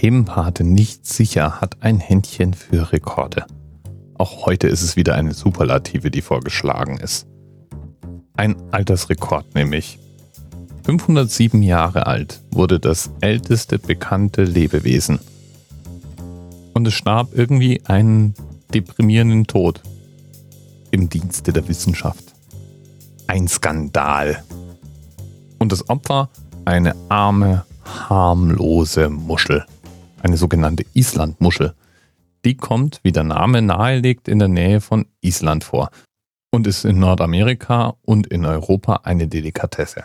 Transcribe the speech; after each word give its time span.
Themenpate 0.00 0.64
nicht 0.64 1.04
sicher 1.04 1.60
hat 1.60 1.82
ein 1.82 2.00
Händchen 2.00 2.54
für 2.54 2.90
Rekorde. 2.90 3.44
Auch 4.14 4.46
heute 4.46 4.66
ist 4.66 4.80
es 4.80 4.96
wieder 4.96 5.14
eine 5.14 5.34
Superlative, 5.34 6.10
die 6.10 6.22
vorgeschlagen 6.22 6.96
ist. 6.96 7.26
Ein 8.34 8.56
Altersrekord 8.70 9.54
nämlich. 9.54 9.98
507 10.84 11.62
Jahre 11.62 12.06
alt 12.06 12.40
wurde 12.50 12.80
das 12.80 13.10
älteste 13.20 13.78
bekannte 13.78 14.42
Lebewesen. 14.42 15.18
Und 16.72 16.88
es 16.88 16.94
starb 16.94 17.34
irgendwie 17.34 17.82
einen 17.84 18.32
deprimierenden 18.72 19.46
Tod 19.46 19.82
im 20.92 21.10
Dienste 21.10 21.52
der 21.52 21.68
Wissenschaft. 21.68 22.24
Ein 23.26 23.48
Skandal. 23.48 24.42
Und 25.58 25.72
das 25.72 25.90
Opfer 25.90 26.30
eine 26.64 26.96
arme, 27.10 27.66
harmlose 28.08 29.10
Muschel. 29.10 29.66
Eine 30.20 30.36
sogenannte 30.36 30.84
Islandmuschel. 30.94 31.74
Die 32.44 32.56
kommt, 32.56 33.00
wie 33.02 33.12
der 33.12 33.24
Name 33.24 33.62
nahelegt, 33.62 34.28
in 34.28 34.38
der 34.38 34.48
Nähe 34.48 34.80
von 34.80 35.06
Island 35.20 35.64
vor 35.64 35.90
und 36.50 36.66
ist 36.66 36.84
in 36.84 36.98
Nordamerika 36.98 37.94
und 38.02 38.26
in 38.26 38.44
Europa 38.44 39.00
eine 39.04 39.28
Delikatesse. 39.28 40.04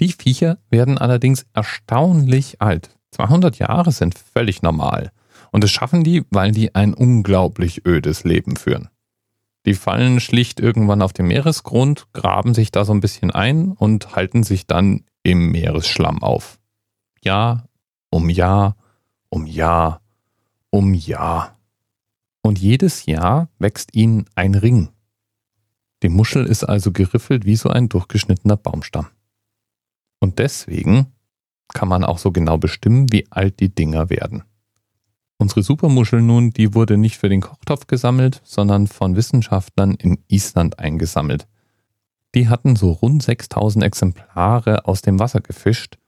Die 0.00 0.12
Viecher 0.12 0.58
werden 0.70 0.98
allerdings 0.98 1.46
erstaunlich 1.52 2.60
alt. 2.60 2.90
200 3.12 3.58
Jahre 3.58 3.92
sind 3.92 4.18
völlig 4.18 4.62
normal. 4.62 5.12
Und 5.50 5.62
das 5.62 5.70
schaffen 5.70 6.02
die, 6.02 6.24
weil 6.30 6.50
die 6.50 6.74
ein 6.74 6.94
unglaublich 6.94 7.86
ödes 7.86 8.24
Leben 8.24 8.56
führen. 8.56 8.88
Die 9.64 9.74
fallen 9.74 10.18
schlicht 10.18 10.58
irgendwann 10.58 11.02
auf 11.02 11.12
den 11.12 11.26
Meeresgrund, 11.26 12.06
graben 12.12 12.54
sich 12.54 12.72
da 12.72 12.84
so 12.84 12.92
ein 12.92 13.00
bisschen 13.00 13.30
ein 13.30 13.70
und 13.70 14.16
halten 14.16 14.42
sich 14.42 14.66
dann 14.66 15.04
im 15.22 15.52
Meeresschlamm 15.52 16.22
auf. 16.22 16.58
Jahr 17.22 17.68
um 18.10 18.28
Jahr 18.28 18.76
um 19.32 19.46
Jahr 19.46 20.02
um 20.72 20.94
Jahr. 20.94 21.58
Und 22.40 22.58
jedes 22.58 23.06
Jahr 23.06 23.48
wächst 23.58 23.94
ihnen 23.94 24.24
ein 24.34 24.54
Ring. 24.54 24.88
Die 26.02 26.08
Muschel 26.08 26.46
ist 26.46 26.64
also 26.64 26.90
geriffelt 26.90 27.44
wie 27.44 27.54
so 27.54 27.68
ein 27.68 27.88
durchgeschnittener 27.88 28.56
Baumstamm. 28.56 29.06
Und 30.18 30.40
deswegen 30.40 31.12
kann 31.72 31.88
man 31.88 32.04
auch 32.04 32.18
so 32.18 32.32
genau 32.32 32.58
bestimmen, 32.58 33.12
wie 33.12 33.30
alt 33.30 33.60
die 33.60 33.72
Dinger 33.72 34.10
werden. 34.10 34.42
Unsere 35.38 35.62
Supermuschel 35.62 36.22
nun, 36.22 36.50
die 36.50 36.74
wurde 36.74 36.96
nicht 36.96 37.18
für 37.18 37.28
den 37.28 37.40
Kochtopf 37.40 37.86
gesammelt, 37.86 38.40
sondern 38.44 38.86
von 38.86 39.14
Wissenschaftlern 39.14 39.94
in 39.94 40.18
Island 40.28 40.78
eingesammelt. 40.78 41.46
Die 42.34 42.48
hatten 42.48 42.76
so 42.76 42.92
rund 42.92 43.22
6000 43.22 43.84
Exemplare 43.84 44.86
aus 44.86 45.02
dem 45.02 45.18
Wasser 45.18 45.40
gefischt 45.40 45.98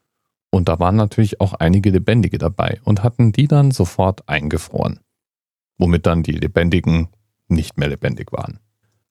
und 0.55 0.69
da 0.69 0.79
waren 0.79 0.95
natürlich 0.95 1.41
auch 1.41 1.53
einige 1.53 1.89
lebendige 1.89 2.37
dabei 2.37 2.79
und 2.85 3.03
hatten 3.03 3.33
die 3.33 3.49
dann 3.49 3.71
sofort 3.71 4.29
eingefroren, 4.29 5.01
womit 5.77 6.05
dann 6.05 6.23
die 6.23 6.31
lebendigen 6.31 7.09
nicht 7.49 7.77
mehr 7.77 7.89
lebendig 7.89 8.31
waren. 8.31 8.59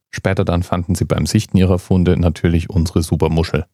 Später 0.09 0.47
dann 0.47 0.63
fanden 0.63 0.95
sie 0.95 1.05
beim 1.05 1.27
Sichten 1.27 1.59
ihrer 1.59 1.79
Funde 1.79 2.17
natürlich 2.17 2.71
unsere 2.71 3.03
Supermuschel. 3.03 3.67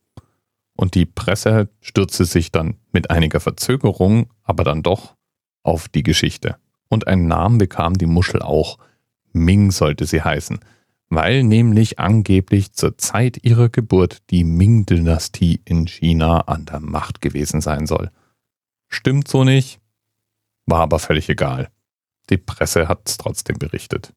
Und 0.77 0.97
die 0.97 1.07
Presse 1.07 1.69
stürzte 1.81 2.25
sich 2.25 2.51
dann 2.51 2.75
mit 2.91 3.11
einiger 3.11 3.39
Verzögerung, 3.39 4.33
aber 4.43 4.65
dann 4.65 4.83
doch 4.83 5.15
auf 5.63 5.89
die 5.89 6.03
Geschichte. 6.03 6.57
Und 6.89 7.07
einen 7.07 7.29
Namen 7.29 7.59
bekam 7.59 7.95
die 7.95 8.07
Muschel 8.07 8.43
auch. 8.43 8.79
Ming 9.33 9.71
sollte 9.71 10.07
sie 10.07 10.23
heißen, 10.23 10.59
weil 11.11 11.43
nämlich 11.43 11.99
angeblich 11.99 12.73
zur 12.73 12.97
Zeit 12.97 13.45
ihrer 13.45 13.69
Geburt 13.69 14.19
die 14.31 14.45
Ming-Dynastie 14.45 15.61
in 15.65 15.87
China 15.87 16.43
an 16.43 16.65
der 16.65 16.81
Macht 16.81 17.21
gewesen 17.21 17.61
sein 17.61 17.87
soll. 17.87 18.11
Stimmt 18.89 19.29
so 19.29 19.45
nicht, 19.45 19.81
war 20.67 20.81
aber 20.81 20.99
völlig 20.99 21.29
egal. 21.29 21.69
Die 22.31 22.39
Presse 22.39 22.89
hat 22.89 23.09
es 23.09 23.19
trotzdem 23.19 23.59
berichtet. 23.59 24.13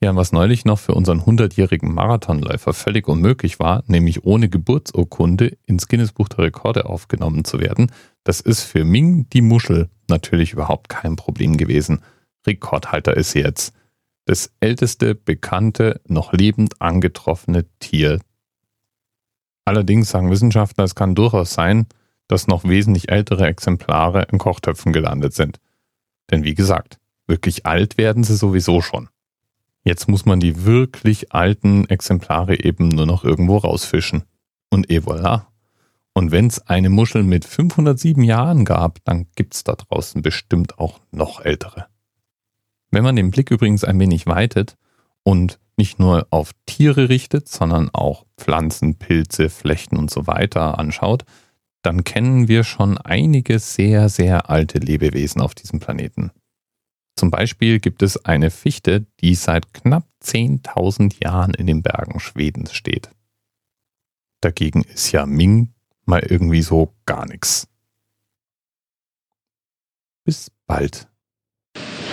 Ja, 0.00 0.14
was 0.14 0.32
neulich 0.32 0.64
noch 0.64 0.78
für 0.78 0.94
unseren 0.94 1.22
100-jährigen 1.22 1.92
Marathonläufer 1.92 2.74
völlig 2.74 3.08
unmöglich 3.08 3.58
war, 3.58 3.82
nämlich 3.86 4.24
ohne 4.24 4.48
Geburtsurkunde 4.48 5.56
ins 5.66 5.88
Guinness-Buch 5.88 6.28
der 6.28 6.44
Rekorde 6.44 6.86
aufgenommen 6.86 7.44
zu 7.44 7.58
werden, 7.58 7.90
das 8.22 8.40
ist 8.40 8.62
für 8.62 8.84
Ming 8.84 9.28
die 9.30 9.40
Muschel 9.40 9.88
natürlich 10.08 10.52
überhaupt 10.52 10.88
kein 10.88 11.16
Problem 11.16 11.56
gewesen. 11.56 12.00
Rekordhalter 12.46 13.16
ist 13.16 13.30
sie 13.30 13.40
jetzt. 13.40 13.74
Das 14.26 14.52
älteste 14.60 15.14
bekannte, 15.14 16.00
noch 16.06 16.32
lebend 16.32 16.80
angetroffene 16.80 17.66
Tier. 17.78 18.20
Allerdings 19.64 20.10
sagen 20.10 20.30
Wissenschaftler, 20.30 20.84
es 20.84 20.94
kann 20.94 21.14
durchaus 21.14 21.52
sein, 21.52 21.86
dass 22.26 22.46
noch 22.46 22.64
wesentlich 22.64 23.10
ältere 23.10 23.46
Exemplare 23.46 24.26
in 24.30 24.38
Kochtöpfen 24.38 24.92
gelandet 24.92 25.34
sind. 25.34 25.60
Denn 26.30 26.44
wie 26.44 26.54
gesagt, 26.54 26.98
wirklich 27.26 27.66
alt 27.66 27.98
werden 27.98 28.24
sie 28.24 28.36
sowieso 28.36 28.80
schon. 28.80 29.08
Jetzt 29.82 30.08
muss 30.08 30.24
man 30.24 30.40
die 30.40 30.64
wirklich 30.64 31.32
alten 31.32 31.86
Exemplare 31.86 32.58
eben 32.58 32.88
nur 32.88 33.04
noch 33.04 33.24
irgendwo 33.24 33.58
rausfischen. 33.58 34.24
Und 34.70 34.90
et 34.90 35.04
voilà, 35.04 35.42
und 36.14 36.30
wenn 36.30 36.46
es 36.46 36.66
eine 36.68 36.90
Muschel 36.90 37.24
mit 37.24 37.44
507 37.44 38.22
Jahren 38.22 38.64
gab, 38.64 39.04
dann 39.04 39.26
gibt 39.34 39.54
es 39.54 39.64
da 39.64 39.74
draußen 39.74 40.22
bestimmt 40.22 40.78
auch 40.78 41.00
noch 41.10 41.44
ältere. 41.44 41.86
Wenn 42.94 43.02
man 43.02 43.16
den 43.16 43.32
Blick 43.32 43.50
übrigens 43.50 43.82
ein 43.82 43.98
wenig 43.98 44.26
weitet 44.26 44.76
und 45.24 45.58
nicht 45.76 45.98
nur 45.98 46.28
auf 46.30 46.52
Tiere 46.64 47.08
richtet, 47.08 47.48
sondern 47.48 47.90
auch 47.92 48.24
Pflanzen, 48.38 48.94
Pilze, 48.94 49.50
Flechten 49.50 49.96
und 49.96 50.12
so 50.12 50.28
weiter 50.28 50.78
anschaut, 50.78 51.24
dann 51.82 52.04
kennen 52.04 52.46
wir 52.46 52.62
schon 52.62 52.96
einige 52.96 53.58
sehr, 53.58 54.08
sehr 54.08 54.48
alte 54.48 54.78
Lebewesen 54.78 55.42
auf 55.42 55.56
diesem 55.56 55.80
Planeten. 55.80 56.30
Zum 57.16 57.32
Beispiel 57.32 57.80
gibt 57.80 58.00
es 58.02 58.24
eine 58.24 58.52
Fichte, 58.52 59.06
die 59.18 59.34
seit 59.34 59.74
knapp 59.74 60.06
10.000 60.22 61.20
Jahren 61.20 61.52
in 61.52 61.66
den 61.66 61.82
Bergen 61.82 62.20
Schwedens 62.20 62.74
steht. 62.74 63.10
Dagegen 64.40 64.82
ist 64.82 65.10
ja 65.10 65.26
Ming 65.26 65.74
mal 66.04 66.20
irgendwie 66.20 66.62
so 66.62 66.94
gar 67.06 67.26
nichts. 67.26 67.66
Bis 70.24 70.52
bald. 70.66 71.08